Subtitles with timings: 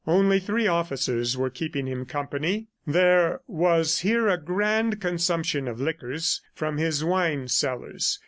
[0.07, 2.65] Only three officers were keeping him company....
[2.87, 8.19] There was here a grand consumption of liquors from his wine cellars.